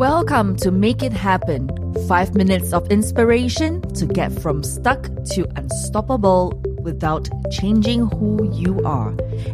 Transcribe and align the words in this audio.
Welcome 0.00 0.56
to 0.60 0.70
Make 0.70 1.02
It 1.02 1.12
Happen. 1.12 1.68
Five 2.08 2.34
minutes 2.34 2.72
of 2.72 2.90
inspiration 2.90 3.82
to 3.92 4.06
get 4.06 4.32
from 4.32 4.62
stuck 4.62 5.02
to 5.32 5.46
unstoppable 5.56 6.58
without 6.80 7.28
changing 7.52 8.06
who 8.06 8.50
you 8.50 8.80
are, 8.82 9.10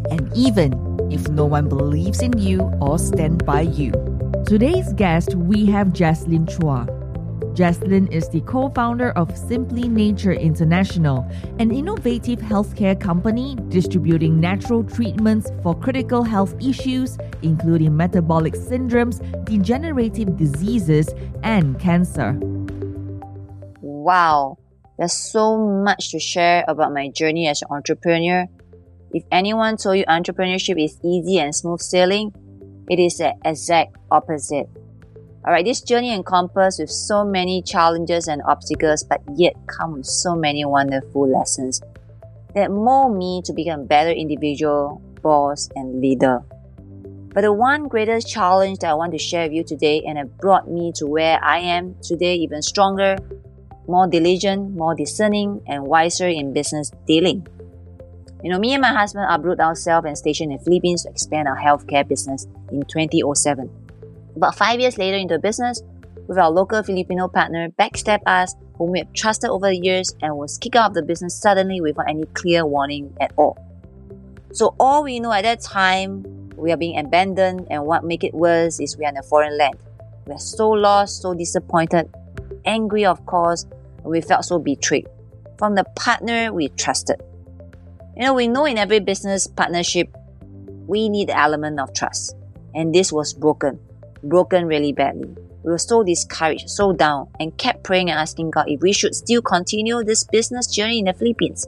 and 0.08 0.30
even 0.36 0.72
if 1.10 1.26
no 1.26 1.44
one 1.44 1.68
believes 1.68 2.22
in 2.22 2.38
you 2.38 2.60
or 2.80 2.96
stand 2.96 3.44
by 3.44 3.62
you. 3.62 3.90
Today's 4.46 4.92
guest, 4.92 5.34
we 5.34 5.66
have 5.66 5.88
Jaslyn 5.88 6.46
Chua. 6.46 6.95
Jaslyn 7.56 8.12
is 8.12 8.28
the 8.28 8.42
co 8.42 8.68
founder 8.68 9.12
of 9.12 9.34
Simply 9.34 9.88
Nature 9.88 10.34
International, 10.34 11.26
an 11.58 11.70
innovative 11.70 12.38
healthcare 12.38 13.00
company 13.00 13.56
distributing 13.68 14.38
natural 14.38 14.84
treatments 14.84 15.50
for 15.62 15.74
critical 15.74 16.22
health 16.22 16.54
issues, 16.60 17.16
including 17.40 17.96
metabolic 17.96 18.52
syndromes, 18.52 19.24
degenerative 19.46 20.36
diseases, 20.36 21.08
and 21.42 21.80
cancer. 21.80 22.36
Wow, 23.80 24.58
there's 24.98 25.14
so 25.14 25.56
much 25.56 26.10
to 26.10 26.20
share 26.20 26.62
about 26.68 26.92
my 26.92 27.08
journey 27.08 27.48
as 27.48 27.62
an 27.62 27.68
entrepreneur. 27.70 28.44
If 29.12 29.24
anyone 29.32 29.78
told 29.78 29.96
you 29.96 30.04
entrepreneurship 30.04 30.76
is 30.76 31.00
easy 31.02 31.38
and 31.38 31.54
smooth 31.54 31.80
sailing, 31.80 32.34
it 32.90 32.98
is 32.98 33.16
the 33.16 33.32
exact 33.46 33.96
opposite. 34.10 34.68
Alright, 35.46 35.64
this 35.64 35.80
journey 35.80 36.12
encompasses 36.12 36.80
with 36.80 36.90
so 36.90 37.24
many 37.24 37.62
challenges 37.62 38.26
and 38.26 38.42
obstacles, 38.48 39.04
but 39.04 39.20
yet 39.36 39.54
come 39.68 39.92
with 39.92 40.06
so 40.06 40.34
many 40.34 40.64
wonderful 40.64 41.28
lessons 41.28 41.80
that 42.56 42.72
mold 42.72 43.16
me 43.16 43.42
to 43.44 43.52
become 43.52 43.82
a 43.82 43.84
better 43.84 44.10
individual, 44.10 45.00
boss, 45.22 45.68
and 45.76 46.00
leader. 46.00 46.42
But 47.32 47.42
the 47.42 47.52
one 47.52 47.86
greatest 47.86 48.28
challenge 48.28 48.80
that 48.80 48.90
I 48.90 48.94
want 48.94 49.12
to 49.12 49.18
share 49.18 49.44
with 49.44 49.52
you 49.52 49.62
today, 49.62 50.02
and 50.04 50.18
it 50.18 50.36
brought 50.38 50.68
me 50.68 50.90
to 50.96 51.06
where 51.06 51.38
I 51.44 51.58
am 51.58 51.94
today, 52.02 52.34
even 52.34 52.60
stronger, 52.60 53.16
more 53.86 54.08
diligent, 54.08 54.74
more 54.74 54.96
discerning, 54.96 55.62
and 55.68 55.84
wiser 55.84 56.26
in 56.26 56.54
business 56.54 56.90
dealing. 57.06 57.46
You 58.42 58.50
know, 58.50 58.58
me 58.58 58.72
and 58.72 58.82
my 58.82 58.92
husband 58.92 59.26
uprooted 59.30 59.60
ourselves 59.60 60.08
and 60.08 60.18
stationed 60.18 60.50
in 60.50 60.58
Philippines 60.58 61.04
to 61.04 61.10
expand 61.10 61.46
our 61.46 61.56
healthcare 61.56 62.06
business 62.06 62.48
in 62.72 62.82
2007. 62.82 63.85
About 64.36 64.54
five 64.54 64.80
years 64.80 64.98
later 64.98 65.16
into 65.16 65.34
the 65.34 65.40
business, 65.40 65.82
with 66.28 66.36
our 66.36 66.50
local 66.50 66.82
Filipino 66.82 67.26
partner 67.26 67.70
backstab 67.70 68.20
us, 68.26 68.54
whom 68.76 68.90
we 68.90 68.98
have 68.98 69.12
trusted 69.14 69.48
over 69.48 69.68
the 69.68 69.78
years 69.78 70.14
and 70.20 70.36
was 70.36 70.58
kicked 70.58 70.76
out 70.76 70.90
of 70.90 70.94
the 70.94 71.02
business 71.02 71.40
suddenly 71.40 71.80
without 71.80 72.04
any 72.08 72.24
clear 72.34 72.66
warning 72.66 73.16
at 73.18 73.32
all. 73.36 73.56
So 74.52 74.74
all 74.78 75.04
we 75.04 75.20
know 75.20 75.32
at 75.32 75.44
that 75.44 75.62
time, 75.62 76.50
we 76.54 76.70
are 76.70 76.76
being 76.76 76.98
abandoned, 76.98 77.66
and 77.70 77.86
what 77.86 78.04
make 78.04 78.24
it 78.24 78.34
worse 78.34 78.78
is 78.78 78.98
we 78.98 79.06
are 79.06 79.08
in 79.08 79.16
a 79.16 79.22
foreign 79.22 79.56
land. 79.56 79.76
We 80.26 80.34
are 80.34 80.38
so 80.38 80.68
lost, 80.68 81.22
so 81.22 81.32
disappointed, 81.32 82.10
angry 82.66 83.06
of 83.06 83.24
course, 83.24 83.64
and 84.02 84.06
we 84.06 84.20
felt 84.20 84.44
so 84.44 84.58
betrayed 84.58 85.08
from 85.56 85.74
the 85.74 85.84
partner 85.96 86.52
we 86.52 86.68
trusted. 86.70 87.22
You 88.16 88.24
know, 88.24 88.34
we 88.34 88.48
know 88.48 88.66
in 88.66 88.76
every 88.76 89.00
business 89.00 89.46
partnership, 89.46 90.14
we 90.86 91.08
need 91.08 91.28
the 91.28 91.38
element 91.38 91.80
of 91.80 91.94
trust, 91.94 92.36
and 92.74 92.94
this 92.94 93.10
was 93.10 93.32
broken 93.32 93.78
broken 94.22 94.66
really 94.66 94.92
badly. 94.92 95.36
We 95.62 95.72
were 95.72 95.78
so 95.78 96.02
discouraged, 96.02 96.70
so 96.70 96.92
down, 96.92 97.28
and 97.40 97.56
kept 97.58 97.82
praying 97.82 98.10
and 98.10 98.18
asking 98.18 98.50
God 98.50 98.68
if 98.68 98.80
we 98.80 98.92
should 98.92 99.14
still 99.14 99.42
continue 99.42 100.02
this 100.04 100.24
business 100.24 100.66
journey 100.68 101.00
in 101.00 101.06
the 101.06 101.12
Philippines. 101.12 101.66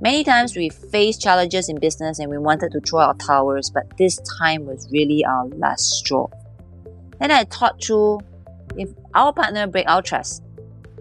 Many 0.00 0.24
times 0.24 0.56
we 0.56 0.68
faced 0.68 1.20
challenges 1.20 1.68
in 1.68 1.78
business 1.78 2.18
and 2.18 2.30
we 2.30 2.38
wanted 2.38 2.72
to 2.72 2.80
throw 2.80 3.00
our 3.00 3.14
towers, 3.14 3.70
but 3.70 3.96
this 3.98 4.18
time 4.38 4.66
was 4.66 4.88
really 4.90 5.24
our 5.24 5.46
last 5.46 5.90
straw. 5.90 6.26
Then 7.20 7.30
I 7.30 7.44
thought 7.44 7.80
through 7.80 8.20
if 8.76 8.88
our 9.14 9.32
partner 9.32 9.66
break 9.66 9.88
our 9.88 10.02
trust, 10.02 10.42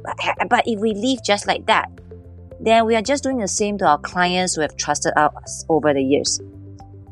but, 0.03 0.18
but 0.50 0.68
if 0.68 0.80
we 0.80 0.94
leave 0.94 1.23
just 1.23 1.48
like 1.48 1.66
that, 1.66 1.90
then 2.59 2.86
we 2.86 2.96
are 2.96 3.02
just 3.02 3.24
doing 3.24 3.40
the 3.40 3.47
same 3.47 3.78
to 3.80 3.88
our 3.88 3.97
clients 3.97 4.56
who 4.56 4.62
have 4.62 4.75
trusted 4.78 5.13
us 5.16 5.66
over 5.68 5.94
the 5.94 6.03
years. 6.03 6.40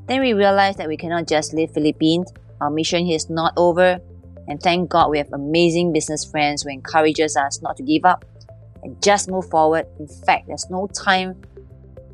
Then 0.08 0.22
we 0.22 0.34
realized 0.34 0.78
that 0.78 0.88
we 0.88 0.98
cannot 0.98 1.28
just 1.28 1.54
leave 1.54 1.72
Philippines 1.72 2.32
our 2.62 2.70
mission 2.70 3.06
here 3.06 3.16
is 3.16 3.30
not 3.30 3.54
over, 3.58 4.00
and 4.48 4.62
thank 4.62 4.90
God 4.90 5.10
we 5.10 5.18
have 5.18 5.32
amazing 5.32 5.94
business 5.94 6.26
friends 6.26 6.64
who 6.64 6.70
encourages 6.70 7.38
us 7.38 7.62
not 7.62 7.78
to 7.78 7.84
give 7.84 8.06
up 8.06 8.26
and 8.84 9.02
just 9.02 9.30
move 9.30 9.50
forward. 9.50 9.86
In 10.00 10.08
fact, 10.08 10.48
there's 10.48 10.70
no 10.70 10.88
time 10.88 11.42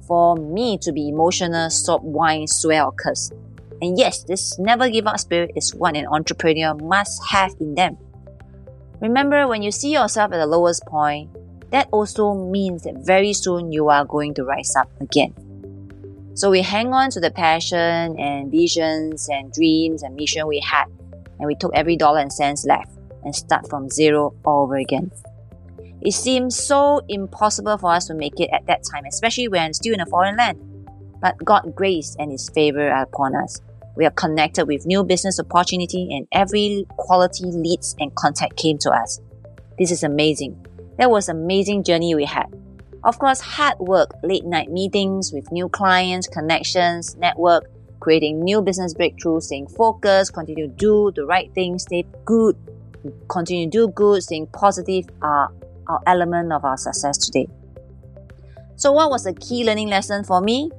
for 0.07 0.35
me 0.35 0.77
to 0.79 0.91
be 0.91 1.09
emotional, 1.09 1.69
sob, 1.69 2.03
whine, 2.03 2.47
swear, 2.47 2.85
or 2.85 2.91
curse. 2.91 3.31
And 3.81 3.97
yes, 3.97 4.23
this 4.23 4.57
never 4.59 4.89
give 4.89 5.07
up 5.07 5.19
spirit 5.19 5.51
is 5.55 5.73
what 5.73 5.95
an 5.95 6.07
entrepreneur 6.07 6.73
must 6.75 7.21
have 7.29 7.53
in 7.59 7.75
them. 7.75 7.97
Remember, 9.01 9.47
when 9.47 9.61
you 9.61 9.71
see 9.71 9.91
yourself 9.93 10.31
at 10.31 10.37
the 10.37 10.45
lowest 10.45 10.85
point, 10.85 11.29
that 11.71 11.89
also 11.91 12.33
means 12.33 12.83
that 12.83 12.95
very 12.97 13.33
soon 13.33 13.71
you 13.71 13.89
are 13.89 14.05
going 14.05 14.33
to 14.35 14.43
rise 14.43 14.75
up 14.75 14.89
again. 15.01 15.33
So 16.35 16.51
we 16.51 16.61
hang 16.61 16.93
on 16.93 17.11
to 17.11 17.21
the 17.21 17.31
passion 17.31 18.19
and 18.19 18.51
visions 18.51 19.29
and 19.29 19.53
dreams 19.53 20.03
and 20.03 20.15
mission 20.15 20.45
we 20.47 20.59
had, 20.59 20.87
and 21.39 21.47
we 21.47 21.55
took 21.55 21.71
every 21.73 21.95
dollar 21.95 22.19
and 22.19 22.31
cents 22.31 22.65
left 22.65 22.91
and 23.23 23.33
start 23.33 23.69
from 23.69 23.89
zero 23.89 24.35
all 24.43 24.63
over 24.63 24.75
again. 24.75 25.09
It 26.01 26.11
seemed 26.11 26.51
so 26.51 26.99
impossible 27.07 27.77
for 27.77 27.93
us 27.93 28.07
to 28.07 28.13
make 28.13 28.37
it 28.41 28.49
at 28.51 28.67
that 28.67 28.81
time, 28.83 29.05
especially 29.05 29.47
when 29.47 29.73
still 29.73 29.93
in 29.93 30.01
a 30.01 30.05
foreign 30.05 30.35
land. 30.35 30.59
But 31.21 31.37
God 31.45 31.73
grace 31.73 32.17
and 32.19 32.29
His 32.29 32.49
favor 32.49 32.91
are 32.91 33.03
upon 33.03 33.33
us. 33.33 33.61
We 33.95 34.05
are 34.05 34.11
connected 34.11 34.67
with 34.67 34.85
new 34.85 35.05
business 35.05 35.39
opportunity 35.39 36.13
and 36.13 36.27
every 36.33 36.85
quality 36.97 37.45
leads 37.45 37.95
and 37.97 38.13
contact 38.15 38.57
came 38.57 38.77
to 38.79 38.91
us. 38.91 39.21
This 39.79 39.89
is 39.89 40.03
amazing. 40.03 40.65
That 40.97 41.09
was 41.09 41.29
amazing 41.29 41.85
journey 41.85 42.13
we 42.13 42.25
had. 42.25 42.47
Of 43.05 43.19
course, 43.19 43.39
hard 43.39 43.77
work, 43.77 44.15
late 44.23 44.45
night 44.45 44.71
meetings 44.71 45.31
with 45.31 45.51
new 45.51 45.69
clients, 45.69 46.27
connections, 46.27 47.15
network, 47.17 47.69
creating 47.99 48.43
new 48.43 48.63
business 48.63 48.95
breakthroughs, 48.95 49.43
staying 49.43 49.67
focused, 49.67 50.33
continue 50.33 50.67
to 50.67 50.73
do 50.73 51.11
the 51.15 51.23
right 51.23 51.53
thing, 51.53 51.77
stay 51.77 52.03
good, 52.25 52.57
continue 53.27 53.67
to 53.67 53.69
do 53.69 53.87
good, 53.89 54.23
staying 54.23 54.47
positive 54.47 55.05
are 55.21 55.51
our 55.85 56.01
element 56.07 56.51
of 56.51 56.65
our 56.65 56.77
success 56.77 57.19
today. 57.19 57.47
So, 58.75 58.91
what 58.91 59.11
was 59.11 59.25
the 59.25 59.33
key 59.33 59.63
learning 59.63 59.89
lesson 59.89 60.23
for 60.23 60.41
me? 60.41 60.71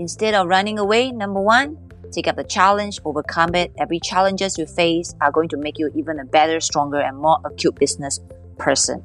Instead 0.00 0.34
of 0.34 0.48
running 0.48 0.80
away, 0.80 1.12
number 1.12 1.40
one, 1.40 1.78
take 2.10 2.26
up 2.26 2.34
the 2.34 2.44
challenge, 2.44 2.98
overcome 3.04 3.54
it. 3.54 3.72
Every 3.78 4.00
challenges 4.00 4.58
you 4.58 4.66
face 4.66 5.14
are 5.20 5.30
going 5.30 5.48
to 5.50 5.56
make 5.56 5.78
you 5.78 5.92
even 5.94 6.18
a 6.18 6.24
better, 6.24 6.58
stronger, 6.58 6.98
and 6.98 7.16
more 7.16 7.38
acute 7.44 7.76
business 7.76 8.18
person. 8.58 9.04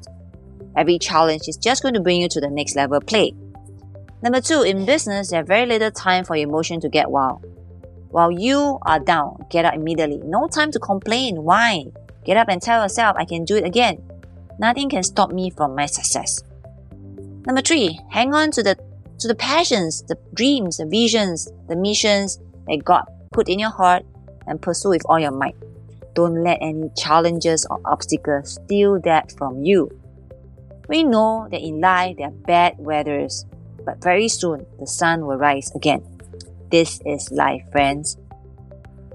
Every 0.76 0.98
challenge 0.98 1.48
is 1.48 1.56
just 1.56 1.82
going 1.82 1.94
to 1.94 2.00
bring 2.00 2.20
you 2.20 2.28
to 2.28 2.40
the 2.40 2.50
next 2.50 2.76
level 2.76 3.00
play. 3.00 3.32
Number 4.22 4.40
two, 4.40 4.62
in 4.62 4.84
business, 4.84 5.30
there's 5.30 5.46
very 5.46 5.66
little 5.66 5.90
time 5.90 6.24
for 6.24 6.36
emotion 6.36 6.80
to 6.80 6.88
get 6.88 7.10
wild. 7.10 7.44
While 8.10 8.30
you 8.30 8.78
are 8.82 8.98
down, 8.98 9.46
get 9.50 9.64
up 9.64 9.74
immediately. 9.74 10.18
No 10.24 10.48
time 10.48 10.70
to 10.72 10.78
complain. 10.78 11.42
Why? 11.42 11.84
Get 12.24 12.36
up 12.36 12.48
and 12.48 12.60
tell 12.60 12.82
yourself, 12.82 13.16
I 13.18 13.24
can 13.24 13.44
do 13.44 13.56
it 13.56 13.64
again. 13.64 14.02
Nothing 14.58 14.88
can 14.88 15.02
stop 15.02 15.30
me 15.30 15.50
from 15.50 15.74
my 15.74 15.86
success. 15.86 16.42
Number 17.46 17.62
three, 17.62 18.00
hang 18.10 18.34
on 18.34 18.50
to 18.52 18.62
the 18.62 18.76
to 19.18 19.28
the 19.28 19.34
passions, 19.34 20.02
the 20.02 20.18
dreams, 20.34 20.76
the 20.76 20.86
visions, 20.86 21.50
the 21.68 21.76
missions 21.76 22.38
that 22.68 22.84
God 22.84 23.04
put 23.32 23.48
in 23.48 23.58
your 23.58 23.70
heart 23.70 24.04
and 24.46 24.60
pursue 24.60 24.90
with 24.90 25.02
all 25.06 25.18
your 25.18 25.30
might. 25.30 25.56
Don't 26.14 26.42
let 26.42 26.58
any 26.60 26.90
challenges 26.96 27.66
or 27.70 27.80
obstacles 27.84 28.58
steal 28.62 29.00
that 29.02 29.32
from 29.38 29.62
you. 29.62 29.90
We 30.88 31.04
know 31.04 31.48
that 31.50 31.60
in 31.60 31.80
life 31.80 32.16
there 32.16 32.28
are 32.28 32.42
bad 32.46 32.74
weathers, 32.78 33.44
but 33.84 34.02
very 34.02 34.28
soon 34.28 34.66
the 34.78 34.86
sun 34.86 35.26
will 35.26 35.36
rise 35.36 35.70
again. 35.74 36.02
This 36.70 37.00
is 37.06 37.30
life, 37.30 37.62
friends. 37.72 38.16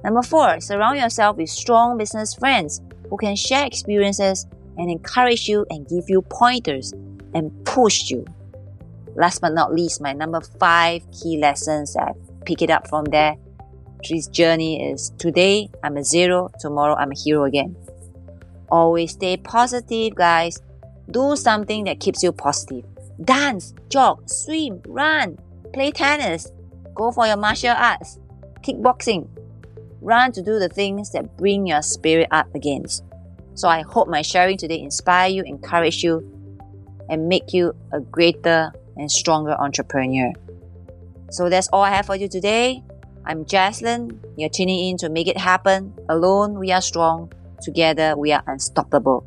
Number 0.03 0.23
four, 0.23 0.59
surround 0.59 0.99
yourself 0.99 1.37
with 1.37 1.49
strong 1.49 1.97
business 1.97 2.33
friends 2.33 2.81
who 3.09 3.17
can 3.17 3.35
share 3.35 3.65
experiences 3.65 4.45
and 4.77 4.89
encourage 4.89 5.47
you 5.47 5.65
and 5.69 5.87
give 5.87 6.05
you 6.07 6.21
pointers 6.23 6.93
and 7.33 7.51
push 7.65 8.09
you. 8.09 8.25
Last 9.15 9.41
but 9.41 9.53
not 9.53 9.73
least, 9.73 10.01
my 10.01 10.13
number 10.13 10.41
five 10.59 11.03
key 11.11 11.37
lessons 11.37 11.95
I 11.95 12.13
pick 12.45 12.61
it 12.61 12.69
up 12.69 12.87
from 12.87 13.05
there. 13.05 13.35
This 14.09 14.27
journey 14.27 14.91
is 14.91 15.11
today 15.17 15.69
I'm 15.83 15.97
a 15.97 16.03
zero, 16.03 16.49
tomorrow 16.59 16.95
I'm 16.95 17.11
a 17.11 17.15
hero 17.15 17.43
again. 17.43 17.75
Always 18.69 19.11
stay 19.11 19.37
positive, 19.37 20.15
guys. 20.15 20.59
Do 21.11 21.35
something 21.35 21.83
that 21.85 21.99
keeps 21.99 22.23
you 22.23 22.31
positive. 22.31 22.85
Dance, 23.23 23.73
jog, 23.89 24.29
swim, 24.29 24.81
run, 24.87 25.37
play 25.73 25.91
tennis, 25.91 26.49
go 26.95 27.11
for 27.11 27.27
your 27.27 27.37
martial 27.37 27.75
arts, 27.75 28.17
kickboxing. 28.61 29.27
Run 29.99 30.31
to 30.31 30.41
do 30.41 30.57
the 30.57 30.69
things 30.69 31.11
that 31.11 31.37
bring 31.37 31.67
your 31.67 31.81
spirit 31.81 32.29
up 32.31 32.53
again. 32.55 32.85
So 33.55 33.67
I 33.67 33.81
hope 33.81 34.07
my 34.07 34.21
sharing 34.21 34.57
today 34.57 34.79
inspire 34.79 35.29
you, 35.29 35.43
encourage 35.43 36.01
you, 36.01 36.23
and 37.09 37.27
make 37.27 37.51
you 37.51 37.75
a 37.91 37.99
greater 37.99 38.71
and 38.95 39.11
stronger 39.11 39.51
entrepreneur. 39.59 40.31
So 41.29 41.49
that's 41.49 41.67
all 41.73 41.83
I 41.83 41.89
have 41.89 42.05
for 42.05 42.15
you 42.15 42.29
today. 42.29 42.83
I'm 43.25 43.43
Jaslyn. 43.43 44.17
You're 44.37 44.49
tuning 44.49 44.89
in 44.89 44.97
to 44.97 45.09
Make 45.09 45.27
It 45.27 45.37
Happen. 45.37 45.93
Alone, 46.09 46.57
we 46.57 46.71
are 46.71 46.81
strong. 46.81 47.31
Together, 47.61 48.15
we 48.17 48.31
are 48.31 48.43
unstoppable. 48.47 49.25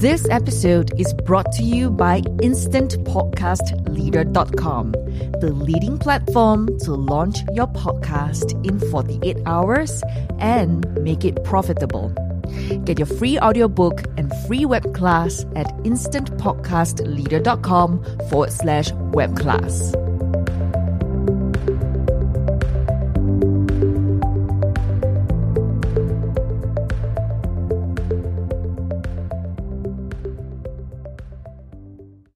This 0.00 0.26
episode 0.30 0.98
is 0.98 1.12
brought 1.12 1.52
to 1.52 1.62
you 1.62 1.90
by 1.90 2.22
InstantPodcastLeader.com, 2.22 4.92
the 5.42 5.52
leading 5.52 5.98
platform 5.98 6.78
to 6.78 6.94
launch 6.94 7.36
your 7.52 7.66
podcast 7.66 8.52
in 8.66 8.80
48 8.90 9.36
hours 9.44 10.02
and 10.38 10.86
make 11.04 11.26
it 11.26 11.44
profitable. 11.44 12.14
Get 12.84 12.98
your 12.98 13.08
free 13.08 13.38
audiobook 13.40 14.04
and 14.16 14.32
free 14.46 14.64
web 14.64 14.94
class 14.94 15.44
at 15.54 15.66
instantpodcastleader.com 15.84 18.02
forward 18.30 18.52
slash 18.52 18.92
web 18.92 19.38
class. 19.38 19.94